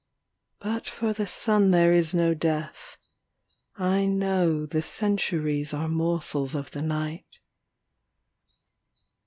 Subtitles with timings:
[0.57, 2.97] But for the sun there is no death.
[3.77, 7.39] I know The centuries are morsels of the night.